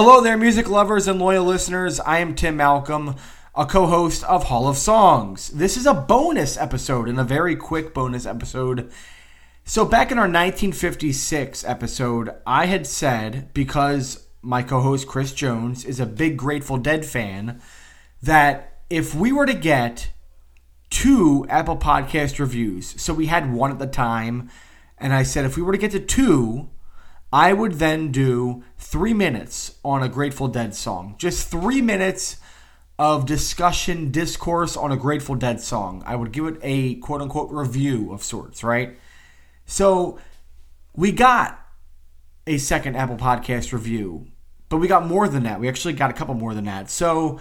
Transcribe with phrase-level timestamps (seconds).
[0.00, 1.98] Hello there, music lovers and loyal listeners.
[1.98, 3.16] I am Tim Malcolm,
[3.52, 5.48] a co host of Hall of Songs.
[5.48, 8.92] This is a bonus episode and a very quick bonus episode.
[9.64, 15.84] So, back in our 1956 episode, I had said, because my co host Chris Jones
[15.84, 17.60] is a big Grateful Dead fan,
[18.22, 20.12] that if we were to get
[20.90, 24.48] two Apple Podcast reviews, so we had one at the time,
[24.96, 26.70] and I said if we were to get to two,
[27.32, 31.14] I would then do three minutes on a Grateful Dead song.
[31.18, 32.38] Just three minutes
[32.98, 36.02] of discussion, discourse on a Grateful Dead song.
[36.06, 38.98] I would give it a quote unquote review of sorts, right?
[39.66, 40.18] So
[40.96, 41.64] we got
[42.46, 44.28] a second Apple Podcast review,
[44.70, 45.60] but we got more than that.
[45.60, 46.88] We actually got a couple more than that.
[46.88, 47.38] So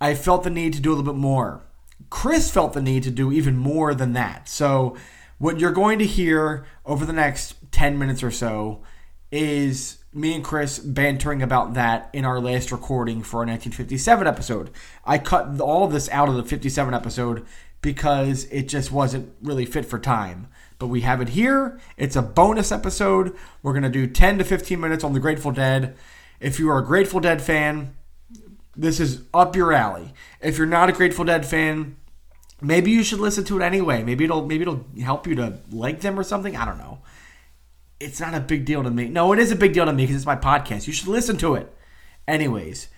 [0.00, 1.62] I felt the need to do a little bit more.
[2.10, 4.48] Chris felt the need to do even more than that.
[4.48, 4.96] So
[5.38, 8.82] what you're going to hear over the next 10 minutes or so
[9.30, 14.70] is me and Chris bantering about that in our last recording for our 1957 episode.
[15.04, 17.46] I cut all of this out of the 57 episode
[17.80, 20.48] because it just wasn't really fit for time.
[20.78, 21.78] But we have it here.
[21.96, 23.36] It's a bonus episode.
[23.62, 25.96] We're going to do 10 to 15 minutes on the Grateful Dead.
[26.40, 27.94] If you are a Grateful Dead fan,
[28.76, 30.12] this is up your alley.
[30.40, 31.96] If you're not a Grateful Dead fan,
[32.60, 34.02] maybe you should listen to it anyway.
[34.02, 36.56] Maybe it'll maybe it'll help you to like them or something.
[36.56, 37.00] I don't know
[38.00, 39.08] it's not a big deal to me.
[39.08, 40.86] No, it is a big deal to me because it's my podcast.
[40.86, 41.72] You should listen to it.
[42.26, 42.88] Anyways,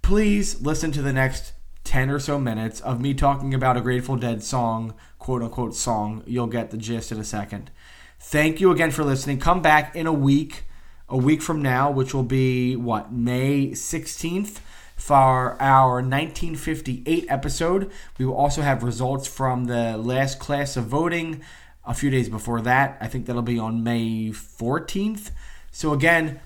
[0.00, 1.52] please listen to the next
[1.84, 6.22] 10 or so minutes of me talking about a Grateful Dead song, quote unquote song.
[6.26, 7.70] You'll get the gist in a second.
[8.18, 9.38] Thank you again for listening.
[9.38, 10.64] Come back in a week,
[11.08, 14.60] a week from now, which will be what, May 16th
[14.96, 17.90] for our 1958 episode.
[18.16, 21.42] We will also have results from the last class of voting
[21.84, 22.96] a few days before that.
[23.00, 25.30] I think that'll be on May 14th.
[25.70, 26.40] So, again,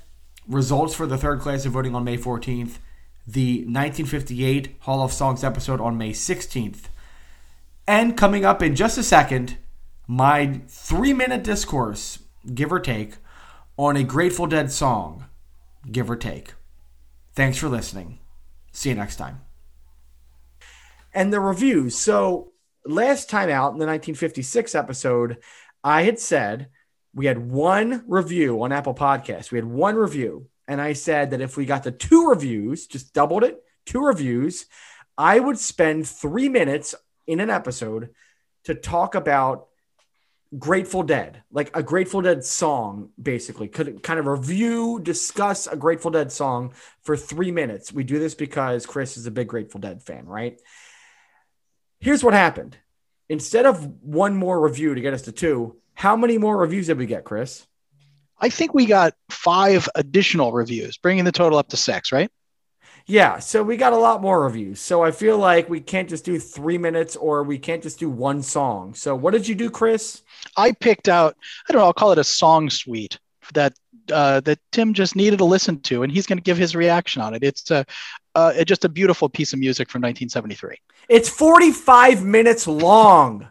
[0.48, 2.78] results for the third class of voting on May 14th,
[3.27, 6.84] the 1958 Hall of Songs episode on May 16th.
[7.87, 9.59] And coming up in just a second,
[10.06, 12.21] my three minute discourse,
[12.55, 13.16] give or take,
[13.77, 15.27] on a Grateful Dead song,
[15.91, 16.55] give or take.
[17.34, 18.19] Thanks for listening.
[18.72, 19.43] See you next time.
[21.12, 21.97] And the reviews.
[21.97, 22.53] So,
[22.87, 25.39] last time out in the 1956 episode,
[25.83, 26.69] I had said
[27.15, 29.51] we had one review on Apple Podcasts.
[29.51, 30.49] We had one review.
[30.69, 34.67] And I said that if we got the two reviews, just doubled it, two reviews,
[35.17, 36.95] I would spend three minutes
[37.27, 38.11] in an episode
[38.65, 39.69] to talk about
[40.59, 43.69] Grateful Dead, like a Grateful Dead song, basically.
[43.69, 46.73] Could kind of review, discuss a Grateful Dead song
[47.03, 47.93] for three minutes.
[47.93, 50.61] We do this because Chris is a big Grateful Dead fan, right?
[52.06, 52.77] Here's what happened.
[53.28, 56.99] Instead of one more review to get us to two, how many more reviews did
[56.99, 57.67] we get, Chris?
[58.39, 62.31] I think we got five additional reviews, bringing the total up to six, right?
[63.06, 64.78] Yeah, so we got a lot more reviews.
[64.78, 68.09] So I feel like we can't just do three minutes or we can't just do
[68.09, 68.94] one song.
[68.94, 70.23] So what did you do, Chris?
[70.56, 71.37] I picked out,
[71.69, 73.19] I don't know, I'll call it a song suite
[73.53, 73.73] that
[74.12, 77.23] uh, that Tim just needed to listen to, and he's going to give his reaction
[77.23, 77.43] on it.
[77.43, 77.84] It's a,
[78.37, 80.77] uh, just a beautiful piece of music from 1973.
[81.09, 83.49] It's 45 minutes long.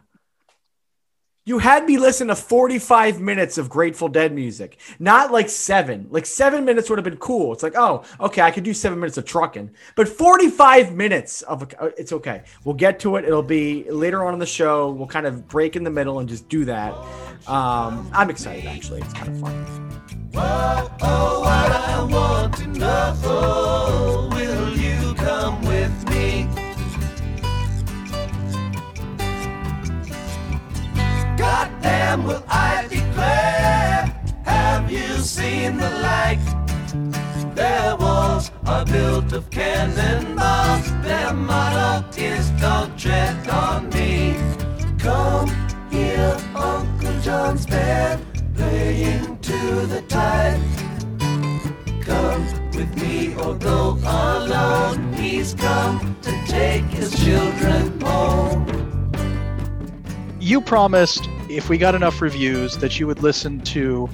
[1.44, 6.06] You had me listen to 45 minutes of Grateful Dead music, not like seven.
[6.10, 7.52] Like seven minutes would have been cool.
[7.52, 11.62] It's like, oh, okay, I could do seven minutes of trucking, but 45 minutes of
[11.80, 12.42] uh, it's okay.
[12.64, 13.24] We'll get to it.
[13.24, 14.90] It'll be later on in the show.
[14.90, 16.92] We'll kind of break in the middle and just do that.
[17.46, 19.02] Um, I'm excited actually.
[19.02, 19.54] It's kind of fun.
[20.32, 21.46] Whoa, oh,
[32.16, 34.14] Goddamn, will I declare?
[34.44, 36.38] Have you seen the light?
[37.54, 40.90] Their walls are built of cannonballs.
[41.02, 44.34] Their motto is don't tread on me.
[44.98, 45.50] Come
[45.90, 48.24] here, Uncle John's band
[48.54, 50.60] playing to the tide.
[52.02, 55.12] Come with me or go alone.
[55.14, 58.66] He's come to take his children home.
[60.40, 64.08] You promised if we got enough reviews that you would listen to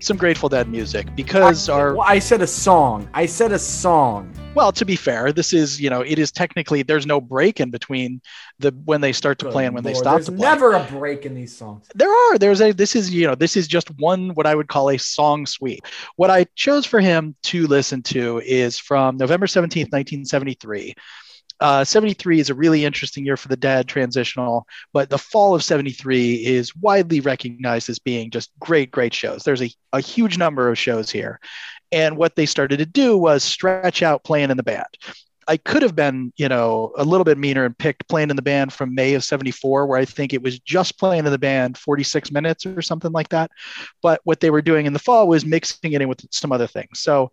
[0.00, 3.08] some Grateful Dead music because I, our well, I said a song.
[3.14, 4.32] I said a song.
[4.54, 7.70] Well, to be fair, this is you know it is technically there's no break in
[7.70, 8.20] between
[8.58, 10.48] the when they start to oh, play and when Lord, they stop there's to play.
[10.48, 11.86] Never a break in these songs.
[11.94, 12.38] There are.
[12.38, 12.72] There's a.
[12.72, 15.84] This is you know this is just one what I would call a song suite.
[16.16, 20.94] What I chose for him to listen to is from November seventeenth, nineteen seventy three.
[21.60, 25.64] Uh, 73 is a really interesting year for the dad transitional, but the fall of
[25.64, 29.42] 73 is widely recognized as being just great, great shows.
[29.44, 31.40] There's a, a huge number of shows here.
[31.92, 34.86] And what they started to do was stretch out playing in the band.
[35.48, 38.42] I could have been, you know, a little bit meaner and picked playing in the
[38.42, 41.76] band from May of 74, where I think it was just playing in the band
[41.76, 43.50] 46 minutes or something like that.
[44.02, 46.68] But what they were doing in the fall was mixing it in with some other
[46.68, 47.00] things.
[47.00, 47.32] So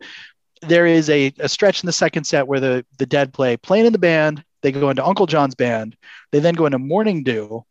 [0.61, 3.85] there is a, a stretch in the second set where the, the dead play playing
[3.85, 4.43] in the band.
[4.61, 5.95] They go into Uncle John's band.
[6.31, 7.63] They then go into Morning Dew,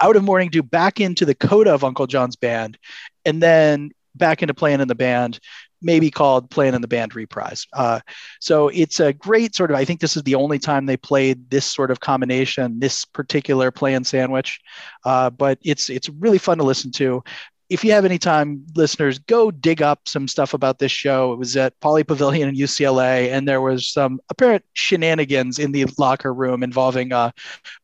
[0.00, 2.78] out of Morning Dew back into the coda of Uncle John's band,
[3.24, 5.38] and then back into playing in the band
[5.82, 7.66] maybe called playing in the band reprise.
[7.72, 8.00] Uh,
[8.40, 11.50] so it's a great sort of, I think this is the only time they played
[11.50, 14.60] this sort of combination, this particular play and sandwich.
[15.04, 17.22] Uh, but it's, it's really fun to listen to
[17.68, 21.32] if you have any time, listeners, go dig up some stuff about this show.
[21.32, 25.84] It was at Pauley Pavilion in UCLA, and there was some apparent shenanigans in the
[25.98, 27.32] locker room involving uh,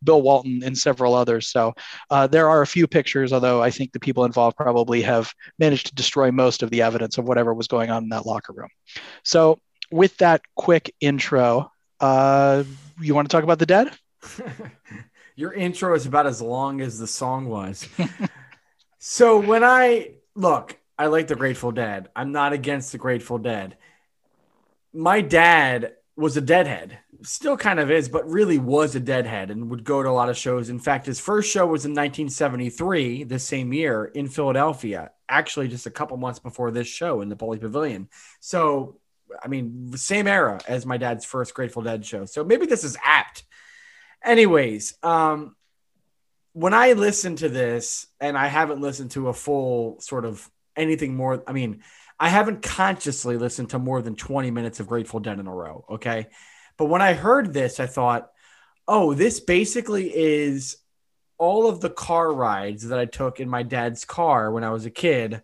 [0.04, 1.48] Bill Walton and several others.
[1.48, 1.74] So
[2.10, 5.86] uh, there are a few pictures, although I think the people involved probably have managed
[5.86, 8.70] to destroy most of the evidence of whatever was going on in that locker room.
[9.24, 9.58] So
[9.90, 12.62] with that quick intro, uh,
[13.00, 13.90] you want to talk about the dead?
[15.34, 17.88] Your intro is about as long as the song was.
[19.04, 22.08] So when I look, I like the Grateful Dead.
[22.14, 23.76] I'm not against the Grateful Dead.
[24.92, 29.68] My dad was a deadhead, still kind of is, but really was a deadhead and
[29.70, 30.68] would go to a lot of shows.
[30.68, 35.86] In fact, his first show was in 1973, the same year in Philadelphia, actually just
[35.86, 38.08] a couple months before this show in the Pauley Pavilion.
[38.38, 39.00] So,
[39.42, 42.24] I mean, same era as my dad's first Grateful Dead show.
[42.26, 43.42] So maybe this is apt.
[44.24, 45.56] Anyways, um,
[46.52, 51.14] when I listen to this, and I haven't listened to a full sort of anything
[51.14, 51.82] more, I mean,
[52.18, 55.84] I haven't consciously listened to more than 20 minutes of Grateful Dead in a row.
[55.90, 56.28] Okay.
[56.76, 58.30] But when I heard this, I thought,
[58.86, 60.76] oh, this basically is
[61.38, 64.86] all of the car rides that I took in my dad's car when I was
[64.86, 65.42] a kid,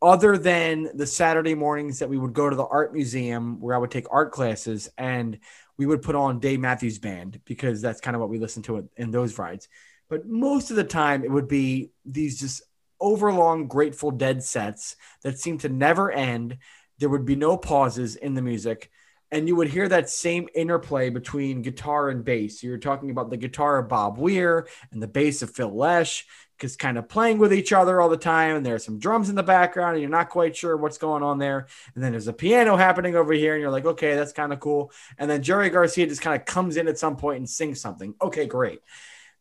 [0.00, 3.78] other than the Saturday mornings that we would go to the art museum where I
[3.78, 5.38] would take art classes and
[5.76, 8.88] we would put on Dave Matthews Band because that's kind of what we listened to
[8.96, 9.68] in those rides.
[10.08, 12.62] But most of the time, it would be these just
[13.00, 16.58] overlong Grateful Dead sets that seem to never end.
[16.98, 18.90] There would be no pauses in the music.
[19.30, 22.62] And you would hear that same interplay between guitar and bass.
[22.62, 26.26] You're talking about the guitar of Bob Weir and the bass of Phil Lesh,
[26.56, 28.56] because kind of playing with each other all the time.
[28.56, 31.38] And there's some drums in the background, and you're not quite sure what's going on
[31.38, 31.66] there.
[31.94, 34.60] And then there's a piano happening over here, and you're like, okay, that's kind of
[34.60, 34.92] cool.
[35.18, 38.14] And then Jerry Garcia just kind of comes in at some point and sings something.
[38.22, 38.80] Okay, great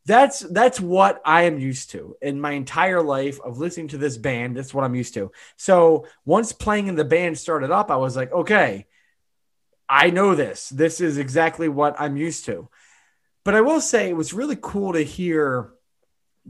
[0.08, 4.18] that's that's what I am used to in my entire life of listening to this
[4.18, 4.56] band.
[4.56, 5.34] That's what I'm used to.
[5.58, 8.88] So once playing in the band started up, I was like, okay,
[9.90, 10.70] I know this.
[10.70, 12.70] This is exactly what I'm used to.
[13.44, 15.74] But I will say it was really cool to hear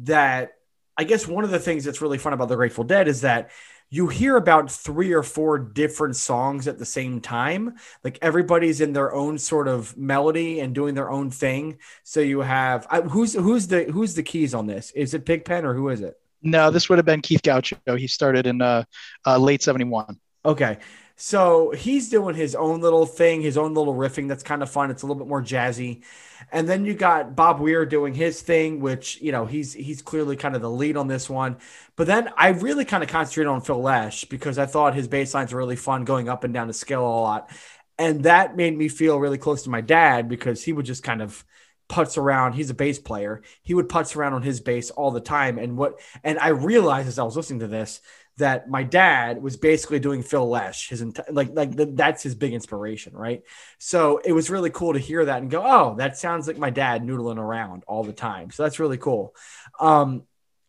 [0.04, 0.57] that.
[0.98, 3.52] I guess one of the things that's really fun about the Grateful Dead is that
[3.90, 7.76] you hear about three or four different songs at the same time.
[8.04, 11.78] Like everybody's in their own sort of melody and doing their own thing.
[12.04, 14.92] So you have I, who's who's the who's the keys on this?
[14.92, 16.20] Is it Pigpen or who is it?
[16.42, 17.98] No, this would have been Keith Godchaux.
[17.98, 18.84] He started in uh,
[19.26, 20.20] uh, late '71.
[20.46, 20.78] Okay.
[21.20, 24.28] So he's doing his own little thing, his own little riffing.
[24.28, 24.92] That's kind of fun.
[24.92, 26.04] It's a little bit more jazzy.
[26.52, 30.36] And then you got Bob Weir doing his thing, which you know he's he's clearly
[30.36, 31.58] kind of the lead on this one.
[31.96, 35.34] But then I really kind of concentrated on Phil Lesh because I thought his bass
[35.34, 37.50] lines were really fun, going up and down the scale a lot,
[37.98, 41.24] and that made me feel really close to my dad because he would just kind
[41.24, 41.44] of
[41.90, 42.54] putz around.
[42.54, 43.42] He's a bass player.
[43.64, 45.58] He would putz around on his bass all the time.
[45.58, 48.02] And what and I realized as I was listening to this
[48.38, 52.36] that my dad was basically doing Phil Lesh, his entire like like the, that's his
[52.36, 53.42] big inspiration, right?
[53.80, 56.70] So it was really cool to hear that and go, oh, that sounds like my
[56.70, 58.52] dad noodling around all the time.
[58.52, 59.36] So that's really cool.
[59.80, 60.24] Um,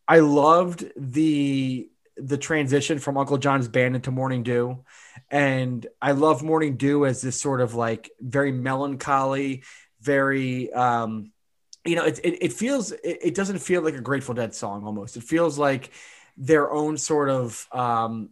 [0.07, 4.85] I loved the the transition from Uncle John's band into Morning Dew,
[5.31, 9.63] and I love Morning Dew as this sort of like very melancholy,
[10.01, 11.33] very um,
[11.85, 14.85] you know, it it, it feels it, it doesn't feel like a Grateful Dead song
[14.85, 15.17] almost.
[15.17, 15.91] It feels like
[16.39, 18.31] their own sort of um,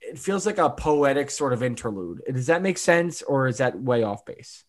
[0.00, 2.22] it feels like a poetic sort of interlude.
[2.32, 4.64] Does that make sense, or is that way off base?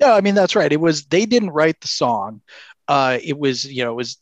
[0.00, 0.72] No, I mean that's right.
[0.72, 2.40] It was they didn't write the song.
[2.88, 4.18] Uh, it was you know it was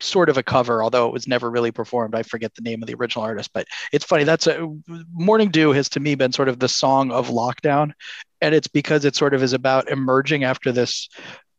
[0.00, 2.14] sort of a cover, although it was never really performed.
[2.14, 4.24] I forget the name of the original artist, but it's funny.
[4.24, 4.68] That's a
[5.12, 7.92] Morning Dew has to me been sort of the song of lockdown,
[8.40, 11.08] and it's because it sort of is about emerging after this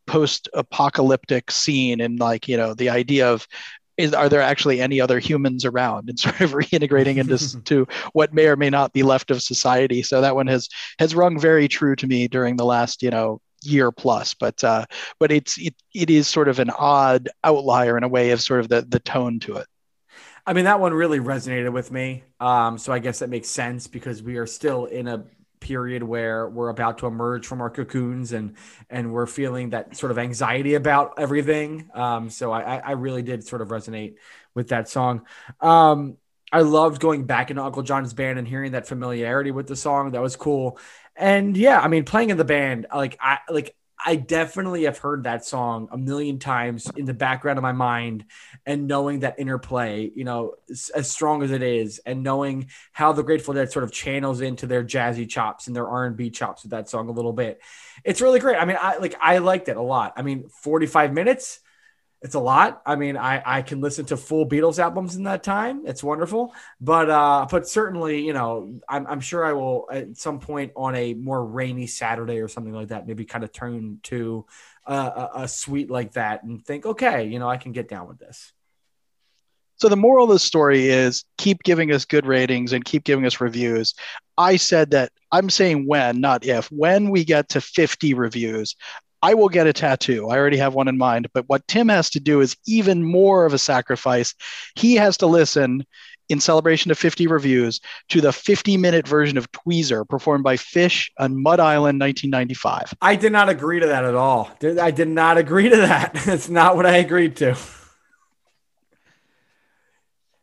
[0.05, 3.47] post-apocalyptic scene and like you know the idea of
[3.97, 8.33] is are there actually any other humans around and sort of reintegrating into to what
[8.33, 10.69] may or may not be left of society so that one has
[10.99, 14.33] has rung very true to me during the last you know year plus.
[14.33, 14.85] But uh,
[15.19, 18.59] but it's it, it is sort of an odd outlier in a way of sort
[18.59, 19.67] of the the tone to it.
[20.45, 22.23] I mean, that one really resonated with me.
[22.39, 25.23] Um, so I guess that makes sense because we are still in a
[25.63, 28.55] period where we're about to emerge from our cocoons and
[28.89, 31.89] and we're feeling that sort of anxiety about everything.
[31.93, 34.15] Um, so I, I really did sort of resonate
[34.53, 35.25] with that song.
[35.59, 36.17] Um,
[36.51, 40.11] I loved going back into Uncle John's band and hearing that familiarity with the song.
[40.11, 40.77] That was cool.
[41.15, 45.23] And yeah, I mean, playing in the band, like I like I definitely have heard
[45.23, 48.25] that song a million times in the background of my mind
[48.65, 50.55] and knowing that interplay, you know,
[50.93, 54.67] as strong as it is and knowing how the Grateful Dead sort of channels into
[54.67, 57.61] their jazzy chops and their R&B chops with that song a little bit.
[58.03, 58.57] It's really great.
[58.57, 60.13] I mean, I like I liked it a lot.
[60.17, 61.59] I mean, 45 minutes
[62.23, 62.81] it's a lot.
[62.85, 65.81] I mean, I, I can listen to full Beatles albums in that time.
[65.85, 66.55] It's wonderful.
[66.79, 70.95] But uh, but certainly, you know, I'm, I'm sure I will at some point on
[70.95, 74.45] a more rainy Saturday or something like that, maybe kind of turn to
[74.85, 78.07] a, a, a suite like that and think, okay, you know, I can get down
[78.07, 78.53] with this.
[79.75, 83.25] So the moral of the story is keep giving us good ratings and keep giving
[83.25, 83.95] us reviews.
[84.37, 86.71] I said that I'm saying when, not if.
[86.71, 88.77] When we get to 50 reviews,
[89.23, 90.29] I will get a tattoo.
[90.29, 91.29] I already have one in mind.
[91.33, 94.35] But what Tim has to do is even more of a sacrifice.
[94.75, 95.85] He has to listen
[96.27, 101.09] in celebration of 50 reviews to the 50 minute version of Tweezer performed by Phish
[101.17, 102.93] on Mud Island 1995.
[103.01, 104.51] I did not agree to that at all.
[104.61, 106.11] I did not agree to that.
[106.27, 107.55] It's not what I agreed to.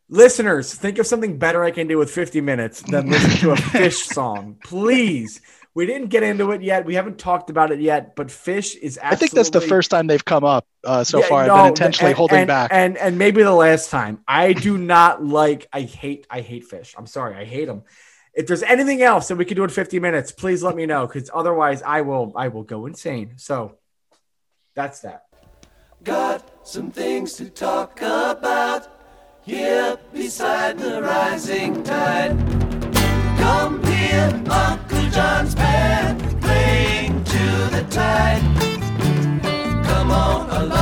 [0.09, 3.57] Listeners, think of something better I can do with 50 minutes than listen to a
[3.73, 4.57] Phish song.
[4.65, 5.41] Please
[5.75, 6.85] we didn't get into it yet.
[6.85, 9.03] We haven't talked about it yet, but Phish is absolutely.
[9.03, 11.47] I think that's the first time they've come up uh, so yeah, far.
[11.47, 14.23] No, I've been intentionally and, holding and, back, and and maybe the last time.
[14.27, 15.69] I do not like.
[15.73, 16.27] I hate.
[16.29, 16.95] I hate Phish.
[16.99, 17.37] I'm sorry.
[17.37, 17.85] I hate them.
[18.35, 21.07] If there's anything else that we can do in 50 minutes, please let me know
[21.07, 22.33] because otherwise I will.
[22.35, 23.35] I will go insane.
[23.37, 23.79] So
[24.75, 25.27] that's that.
[26.03, 28.89] Got some things to talk about
[29.43, 32.61] here beside the rising tide.
[35.13, 37.39] John's band playing to
[37.71, 38.43] the tide.
[39.85, 40.80] Come on along.